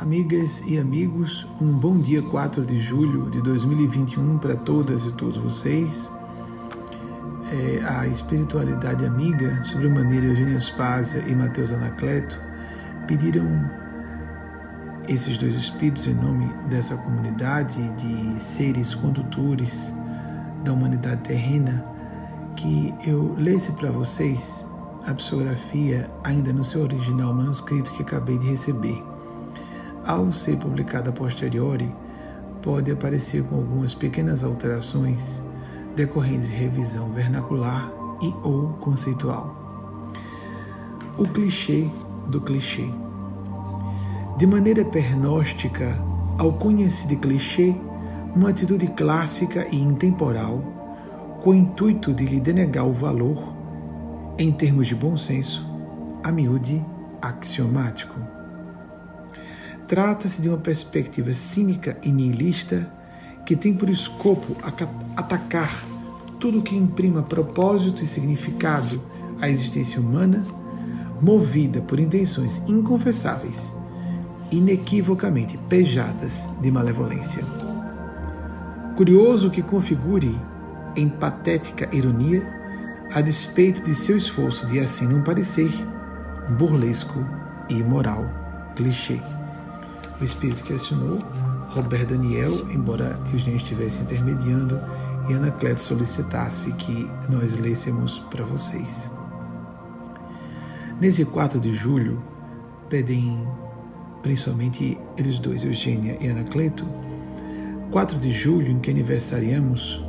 Amigas 0.00 0.62
e 0.66 0.78
amigos, 0.78 1.46
um 1.60 1.72
bom 1.72 1.98
dia 1.98 2.22
4 2.22 2.64
de 2.64 2.80
julho 2.80 3.28
de 3.28 3.42
2021 3.42 4.38
para 4.38 4.56
todas 4.56 5.04
e 5.04 5.12
todos 5.12 5.36
vocês. 5.36 6.10
É, 7.52 7.84
a 7.84 8.06
espiritualidade 8.06 9.04
amiga, 9.04 9.62
sobre 9.62 9.90
maneira 9.90 10.24
Eugênia 10.24 10.58
Spásia 10.58 11.22
e 11.28 11.34
Mateus 11.34 11.70
Anacleto, 11.70 12.40
pediram 13.06 13.44
esses 15.06 15.36
dois 15.36 15.54
espíritos 15.54 16.06
em 16.06 16.14
nome 16.14 16.50
dessa 16.70 16.96
comunidade 16.96 17.86
de 17.90 18.40
seres 18.40 18.94
condutores 18.94 19.92
da 20.64 20.72
humanidade 20.72 21.24
terrena 21.24 21.84
que 22.56 22.94
eu 23.04 23.34
lesse 23.36 23.72
para 23.72 23.90
vocês 23.90 24.66
a 25.06 25.12
psicografia 25.12 26.10
ainda 26.24 26.54
no 26.54 26.64
seu 26.64 26.84
original 26.84 27.34
manuscrito 27.34 27.92
que 27.92 28.02
acabei 28.02 28.38
de 28.38 28.48
receber 28.48 29.09
ao 30.06 30.32
ser 30.32 30.56
publicada 30.56 31.10
a 31.10 31.12
posteriori, 31.12 31.92
pode 32.62 32.90
aparecer 32.90 33.42
com 33.44 33.56
algumas 33.56 33.94
pequenas 33.94 34.44
alterações 34.44 35.42
decorrentes 35.96 36.50
de 36.50 36.56
revisão 36.56 37.10
vernacular 37.12 37.92
e 38.22 38.32
ou 38.42 38.74
conceitual. 38.80 39.56
O 41.18 41.26
clichê 41.26 41.88
do 42.28 42.40
clichê. 42.40 42.88
De 44.36 44.46
maneira 44.46 44.84
pernóstica, 44.84 45.98
ao 46.38 46.52
conhecido 46.52 47.16
clichê, 47.16 47.74
uma 48.34 48.50
atitude 48.50 48.86
clássica 48.88 49.66
e 49.70 49.76
intemporal, 49.76 50.62
com 51.42 51.50
o 51.50 51.54
intuito 51.54 52.14
de 52.14 52.24
lhe 52.24 52.40
denegar 52.40 52.86
o 52.86 52.92
valor, 52.92 53.54
em 54.38 54.52
termos 54.52 54.86
de 54.86 54.94
bom 54.94 55.16
senso, 55.16 55.66
a 56.22 56.30
miúde 56.30 56.84
axiomático. 57.20 58.29
Trata-se 59.90 60.40
de 60.40 60.48
uma 60.48 60.56
perspectiva 60.56 61.34
cínica 61.34 61.98
e 62.00 62.12
nihilista 62.12 62.88
que 63.44 63.56
tem 63.56 63.74
por 63.74 63.90
escopo 63.90 64.56
atacar 65.16 65.84
tudo 66.38 66.62
que 66.62 66.76
imprima 66.76 67.24
propósito 67.24 68.04
e 68.04 68.06
significado 68.06 69.02
à 69.40 69.50
existência 69.50 70.00
humana, 70.00 70.46
movida 71.20 71.82
por 71.82 71.98
intenções 71.98 72.62
inconfessáveis, 72.68 73.74
inequivocamente 74.52 75.58
pejadas 75.68 76.48
de 76.62 76.70
malevolência. 76.70 77.44
Curioso 78.96 79.50
que 79.50 79.60
configure, 79.60 80.40
em 80.94 81.08
patética 81.08 81.88
ironia, 81.92 82.46
a 83.12 83.20
despeito 83.20 83.82
de 83.82 83.96
seu 83.96 84.16
esforço 84.16 84.68
de 84.68 84.78
assim 84.78 85.08
não 85.08 85.24
parecer, 85.24 85.72
um 86.48 86.54
burlesco 86.54 87.18
e 87.68 87.74
imoral 87.74 88.24
clichê 88.76 89.20
o 90.20 90.24
espírito 90.24 90.62
que 90.62 90.72
assinou, 90.72 91.18
Robert 91.68 92.06
Daniel, 92.06 92.52
embora 92.70 93.18
Eugênio 93.32 93.56
estivesse 93.56 94.02
intermediando, 94.02 94.80
e 95.28 95.34
Anacleto 95.34 95.80
solicitasse 95.80 96.70
que 96.72 97.08
nós 97.28 97.58
lêssemos 97.58 98.18
para 98.18 98.44
vocês. 98.44 99.10
Nesse 101.00 101.24
4 101.24 101.58
de 101.60 101.72
julho, 101.72 102.22
pedem 102.88 103.46
principalmente 104.22 104.98
eles 105.16 105.38
dois, 105.38 105.62
Eugênia 105.64 106.18
e 106.20 106.28
Anacleto, 106.28 106.84
4 107.90 108.18
de 108.18 108.30
julho, 108.30 108.70
em 108.70 108.78
que 108.78 108.90
aniversariamos 108.90 110.04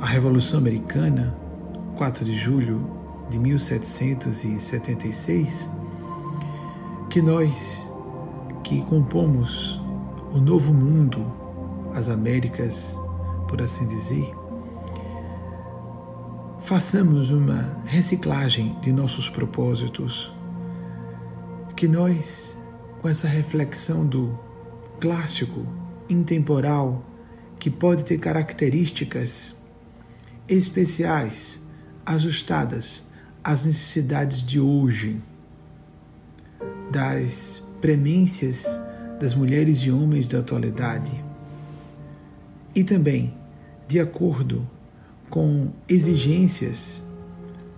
a 0.00 0.06
Revolução 0.06 0.60
Americana, 0.60 1.36
4 1.96 2.24
de 2.24 2.34
julho 2.34 2.90
de 3.28 3.38
1776, 3.38 5.68
que 7.10 7.20
nós 7.20 7.87
que 8.68 8.82
compomos 8.82 9.80
o 10.30 10.38
novo 10.38 10.74
mundo, 10.74 11.24
as 11.94 12.10
Américas, 12.10 12.98
por 13.48 13.62
assim 13.62 13.88
dizer, 13.88 14.30
façamos 16.60 17.30
uma 17.30 17.80
reciclagem 17.86 18.78
de 18.82 18.92
nossos 18.92 19.30
propósitos, 19.30 20.30
que 21.74 21.88
nós, 21.88 22.54
com 23.00 23.08
essa 23.08 23.26
reflexão 23.26 24.04
do 24.04 24.38
clássico, 25.00 25.66
intemporal, 26.06 27.02
que 27.58 27.70
pode 27.70 28.04
ter 28.04 28.18
características 28.18 29.56
especiais, 30.46 31.58
ajustadas 32.04 33.06
às 33.42 33.64
necessidades 33.64 34.42
de 34.42 34.60
hoje, 34.60 35.22
das 36.92 37.66
premências 37.80 38.80
das 39.20 39.34
mulheres 39.34 39.78
e 39.78 39.90
homens 39.90 40.26
da 40.26 40.38
atualidade. 40.38 41.12
E 42.74 42.84
também 42.84 43.34
de 43.88 43.98
acordo 43.98 44.68
com 45.30 45.68
exigências 45.88 47.02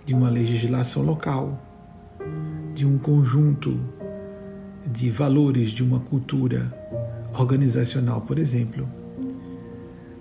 de 0.05 0.13
uma 0.13 0.29
legislação 0.29 1.03
local, 1.03 1.59
de 2.75 2.85
um 2.85 2.97
conjunto 2.97 3.79
de 4.85 5.09
valores 5.09 5.71
de 5.71 5.83
uma 5.83 5.99
cultura 5.99 6.73
organizacional, 7.39 8.21
por 8.21 8.37
exemplo, 8.37 8.87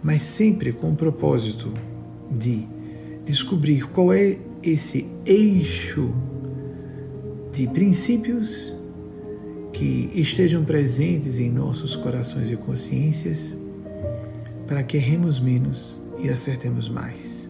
mas 0.03 0.23
sempre 0.23 0.73
com 0.73 0.93
o 0.93 0.97
propósito 0.97 1.73
de 2.31 2.67
descobrir 3.25 3.89
qual 3.89 4.12
é 4.12 4.39
esse 4.62 5.09
eixo 5.27 6.15
de 7.53 7.67
princípios 7.67 8.75
que 9.81 10.11
estejam 10.15 10.63
presentes 10.63 11.39
em 11.39 11.51
nossos 11.51 11.97
corações 11.97 12.51
e 12.51 12.57
consciências, 12.57 13.57
para 14.69 14.83
que 14.83 14.99
erremos 14.99 15.41
menos 15.41 15.99
e 16.19 16.29
acertemos 16.29 16.87
mais. 16.87 17.49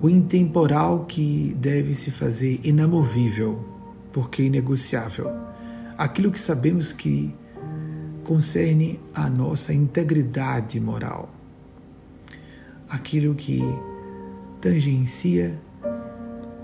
O 0.00 0.08
intemporal 0.08 1.04
que 1.04 1.52
deve 1.58 1.96
se 1.96 2.12
fazer 2.12 2.60
inamovível, 2.62 3.58
porque 4.12 4.44
inegociável. 4.44 5.32
Aquilo 5.96 6.30
que 6.30 6.38
sabemos 6.38 6.92
que 6.92 7.34
concerne 8.22 9.00
a 9.12 9.28
nossa 9.28 9.74
integridade 9.74 10.78
moral. 10.78 11.28
Aquilo 12.88 13.34
que 13.34 13.60
tangencia 14.60 15.58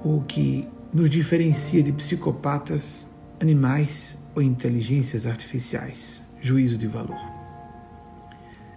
ou 0.05 0.21
que 0.21 0.69
nos 0.93 1.11
diferencia 1.11 1.83
de 1.83 1.91
psicopatas 1.91 3.12
animais 3.41 4.19
ou 4.34 4.43
inteligências 4.43 5.27
artificiais. 5.27 6.22
Juízo 6.41 6.77
de 6.77 6.87
valor. 6.87 7.19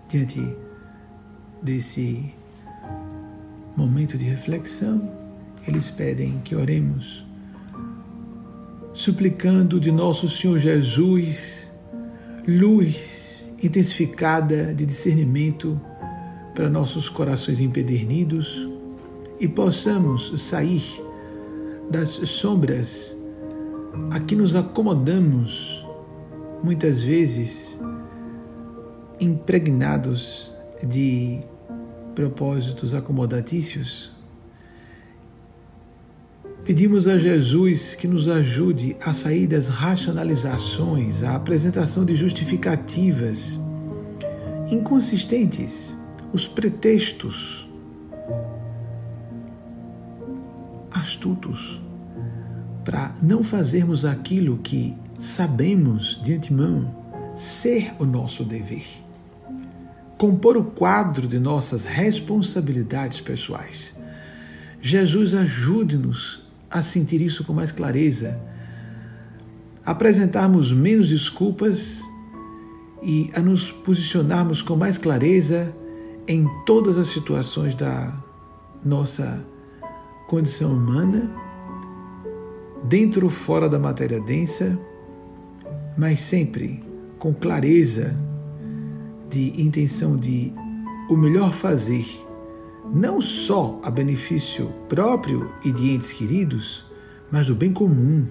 Diante 0.07 0.41
desse 1.61 2.33
momento 3.75 4.17
de 4.17 4.25
reflexão, 4.25 5.11
eles 5.67 5.91
pedem 5.91 6.39
que 6.43 6.55
oremos, 6.55 7.25
suplicando 8.93 9.79
de 9.79 9.91
nosso 9.91 10.29
Senhor 10.29 10.59
Jesus 10.59 11.67
luz 12.47 13.49
intensificada 13.61 14.73
de 14.73 14.85
discernimento 14.85 15.79
para 16.55 16.69
nossos 16.69 17.09
corações 17.09 17.59
empedernidos 17.59 18.67
e 19.39 19.47
possamos 19.47 20.41
sair 20.41 20.83
das 21.89 22.09
sombras 22.09 23.16
Aqui 24.11 24.35
nos 24.35 24.55
acomodamos, 24.55 25.85
muitas 26.63 27.01
vezes 27.01 27.79
impregnados 29.19 30.51
de 30.83 31.41
propósitos 32.15 32.93
acomodatícios. 32.93 34.11
Pedimos 36.63 37.07
a 37.07 37.17
Jesus 37.17 37.95
que 37.95 38.07
nos 38.07 38.27
ajude 38.27 38.97
a 39.05 39.13
sair 39.13 39.47
das 39.47 39.69
racionalizações, 39.69 41.23
a 41.23 41.35
apresentação 41.35 42.03
de 42.03 42.15
justificativas 42.15 43.59
inconsistentes, 44.69 45.95
os 46.33 46.47
pretextos 46.47 47.69
astutos 50.91 51.81
para 52.87 53.13
não 53.21 53.43
fazermos 53.43 54.05
aquilo 54.05 54.59
que 54.59 54.95
sabemos 55.19 56.21
de 56.23 56.35
antemão 56.35 56.95
ser 57.35 57.93
o 57.99 58.05
nosso 58.05 58.45
dever. 58.45 58.85
Compor 60.17 60.55
o 60.55 60.63
quadro 60.63 61.27
de 61.27 61.37
nossas 61.37 61.83
responsabilidades 61.83 63.19
pessoais. 63.19 63.93
Jesus 64.79 65.33
ajude-nos 65.33 66.41
a 66.71 66.81
sentir 66.81 67.21
isso 67.21 67.43
com 67.43 67.51
mais 67.51 67.73
clareza, 67.73 68.39
apresentarmos 69.85 70.71
menos 70.71 71.09
desculpas 71.09 72.01
e 73.03 73.29
a 73.35 73.41
nos 73.41 73.69
posicionarmos 73.69 74.61
com 74.61 74.77
mais 74.77 74.97
clareza 74.97 75.75
em 76.25 76.47
todas 76.65 76.97
as 76.97 77.09
situações 77.09 77.75
da 77.75 78.17
nossa 78.81 79.45
condição 80.29 80.71
humana 80.71 81.46
dentro 82.87 83.25
ou 83.25 83.29
fora 83.29 83.67
da 83.67 83.77
matéria 83.77 84.19
densa, 84.19 84.79
mas 85.97 86.21
sempre 86.21 86.83
com 87.19 87.33
clareza 87.33 88.15
de 89.29 89.61
intenção 89.61 90.15
de 90.15 90.53
o 91.09 91.17
melhor 91.17 91.53
fazer, 91.53 92.05
não 92.93 93.19
só 93.19 93.79
a 93.83 93.91
benefício 93.91 94.71
próprio 94.87 95.51
e 95.65 95.71
de 95.71 95.91
entes 95.91 96.11
queridos, 96.11 96.85
mas 97.29 97.47
do 97.47 97.55
bem 97.55 97.73
comum. 97.73 98.25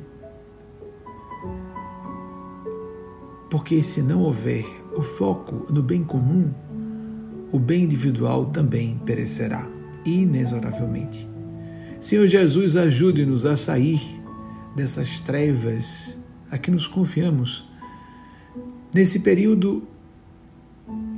Porque 3.51 3.83
se 3.83 4.01
não 4.01 4.23
houver 4.23 4.65
o 4.97 5.03
foco 5.03 5.67
no 5.71 5.83
bem 5.83 6.03
comum, 6.03 6.51
o 7.53 7.59
bem 7.59 7.85
individual 7.85 8.47
também 8.47 8.99
perecerá 9.05 9.69
inexoravelmente. 10.05 11.29
Senhor 12.01 12.27
Jesus, 12.27 12.77
ajude-nos 12.77 13.45
a 13.45 13.57
sair 13.57 14.26
dessas 14.77 15.19
trevas 15.19 16.17
a 16.51 16.59
que 16.59 16.71
nos 16.71 16.87
confiamos 16.87 17.67
nesse 18.95 19.21
período 19.21 19.83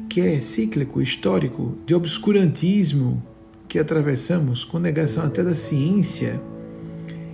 que 0.08 0.20
é 0.20 0.40
cíclico, 0.40 1.02
histórico, 1.02 1.76
de 1.84 1.94
obscurantismo 1.94 3.22
que 3.68 3.78
atravessamos, 3.78 4.64
com 4.64 4.78
negação 4.78 5.26
até 5.26 5.42
da 5.42 5.54
ciência, 5.54 6.40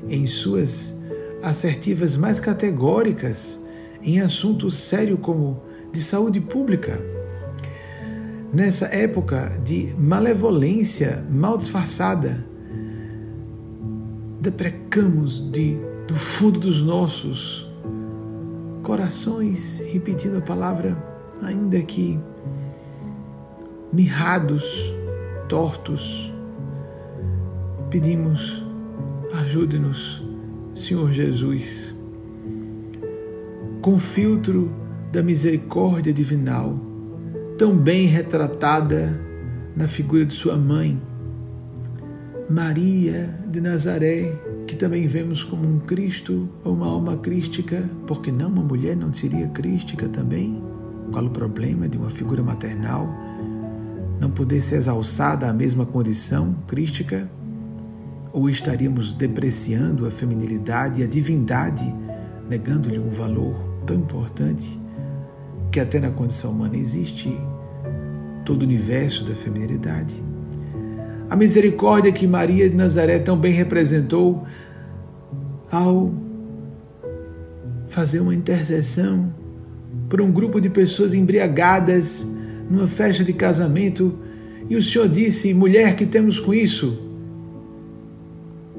em 0.08 0.26
suas 0.26 0.92
assertivas 1.42 2.16
mais 2.16 2.40
categóricas 2.40 3.62
em 4.02 4.20
assuntos 4.20 4.74
sérios 4.74 5.18
como 5.20 5.62
de 5.92 6.02
saúde 6.02 6.40
pública. 6.40 7.00
Nessa 8.52 8.86
época 8.86 9.58
de 9.64 9.94
malevolência 9.98 11.24
mal 11.30 11.56
disfarçada, 11.56 12.44
deprecamos 14.40 15.40
de, 15.50 15.78
do 16.06 16.14
fundo 16.14 16.60
dos 16.60 16.82
nossos 16.82 17.68
corações, 18.82 19.82
repetindo 19.92 20.38
a 20.38 20.42
palavra, 20.42 20.96
ainda 21.42 21.80
que 21.82 22.18
mirrados, 23.92 24.92
tortos, 25.48 26.32
pedimos, 27.88 28.62
ajude-nos, 29.32 30.22
Senhor 30.74 31.10
Jesus, 31.12 31.94
com 33.80 33.98
filtro 33.98 34.70
da 35.12 35.22
misericórdia 35.22 36.12
divinal, 36.12 36.78
tão 37.56 37.78
bem 37.78 38.06
retratada 38.06 39.20
na 39.76 39.86
figura 39.88 40.24
de 40.24 40.34
Sua 40.34 40.56
mãe, 40.56 41.00
Maria 42.48 43.30
de 43.46 43.58
Nazaré, 43.58 44.30
que 44.66 44.76
também 44.76 45.06
vemos 45.06 45.42
como 45.42 45.66
um 45.66 45.78
Cristo 45.78 46.46
ou 46.62 46.74
uma 46.74 46.86
alma 46.86 47.16
crística, 47.16 47.88
porque 48.06 48.30
não 48.30 48.48
uma 48.48 48.62
mulher 48.62 48.94
não 48.94 49.12
seria 49.14 49.48
crística 49.48 50.06
também? 50.08 50.62
Qual 51.10 51.24
o 51.24 51.30
problema 51.30 51.88
de 51.88 51.96
uma 51.96 52.10
figura 52.10 52.42
maternal 52.42 53.08
não 54.20 54.30
poder 54.30 54.60
ser 54.60 54.76
exalçada 54.76 55.48
à 55.48 55.54
mesma 55.54 55.86
condição 55.86 56.54
crística? 56.66 57.30
Ou 58.30 58.50
estaríamos 58.50 59.14
depreciando 59.14 60.06
a 60.06 60.10
feminilidade 60.10 61.00
e 61.00 61.04
a 61.04 61.06
divindade, 61.06 61.94
negando-lhe 62.46 62.98
um 62.98 63.08
valor 63.08 63.56
tão 63.86 63.96
importante 63.96 64.78
que 65.72 65.80
até 65.80 65.98
na 65.98 66.10
condição 66.10 66.50
humana 66.50 66.76
existe 66.76 67.34
todo 68.44 68.60
o 68.60 68.64
universo 68.64 69.24
da 69.24 69.34
feminilidade? 69.34 70.33
A 71.34 71.36
misericórdia 71.36 72.12
que 72.12 72.28
Maria 72.28 72.70
de 72.70 72.76
Nazaré 72.76 73.18
tão 73.18 73.36
bem 73.36 73.52
representou 73.52 74.46
ao 75.68 76.14
fazer 77.88 78.20
uma 78.20 78.32
intercessão 78.32 79.34
por 80.08 80.20
um 80.20 80.30
grupo 80.30 80.60
de 80.60 80.70
pessoas 80.70 81.12
embriagadas 81.12 82.24
numa 82.70 82.86
festa 82.86 83.24
de 83.24 83.32
casamento 83.32 84.16
e 84.70 84.76
o 84.76 84.80
Senhor 84.80 85.08
disse: 85.08 85.52
Mulher, 85.52 85.96
que 85.96 86.06
temos 86.06 86.38
com 86.38 86.54
isso? 86.54 87.02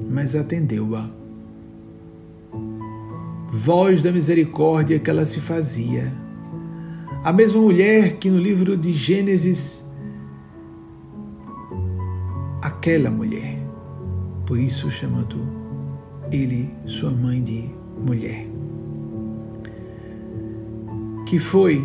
Mas 0.08 0.34
atendeu-a. 0.34 1.10
Voz 3.50 4.00
da 4.00 4.10
misericórdia 4.10 4.98
que 4.98 5.10
ela 5.10 5.26
se 5.26 5.42
fazia. 5.42 6.10
A 7.22 7.34
mesma 7.34 7.60
mulher 7.60 8.16
que 8.16 8.30
no 8.30 8.38
livro 8.38 8.78
de 8.78 8.94
Gênesis, 8.94 9.85
aquela 12.86 13.10
mulher, 13.10 13.58
por 14.46 14.60
isso 14.60 14.92
chamando 14.92 15.36
ele 16.30 16.72
sua 16.86 17.10
mãe 17.10 17.42
de 17.42 17.68
mulher, 17.98 18.46
que 21.26 21.40
foi 21.40 21.82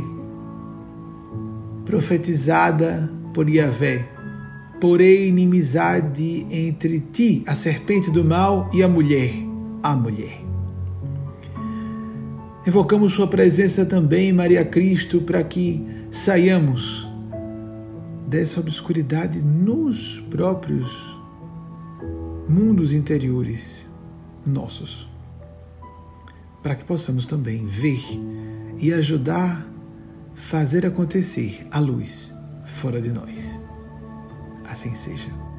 profetizada 1.85 3.11
por 3.33 3.49
Yahvé. 3.49 4.07
Porém, 4.79 5.29
inimizade 5.29 6.45
entre 6.51 6.99
ti, 6.99 7.43
a 7.47 7.55
serpente 7.55 8.11
do 8.11 8.23
mal, 8.23 8.69
e 8.71 8.83
a 8.83 8.87
mulher, 8.87 9.33
a 9.81 9.95
mulher. 9.95 10.43
Evocamos 12.65 13.13
Sua 13.13 13.25
presença 13.25 13.85
também, 13.87 14.31
Maria 14.31 14.63
Cristo, 14.63 15.21
para 15.21 15.43
que 15.43 15.83
saiamos 16.11 17.10
dessa 18.31 18.61
obscuridade 18.61 19.41
nos 19.41 20.21
próprios 20.29 20.89
mundos 22.47 22.93
interiores 22.93 23.85
nossos, 24.47 25.05
para 26.63 26.77
que 26.77 26.85
possamos 26.85 27.27
também 27.27 27.65
ver 27.65 27.99
e 28.79 28.93
ajudar 28.93 29.67
fazer 30.33 30.85
acontecer 30.85 31.67
a 31.71 31.79
luz 31.79 32.33
fora 32.65 33.01
de 33.01 33.11
nós. 33.11 33.59
Assim 34.63 34.95
seja. 34.95 35.50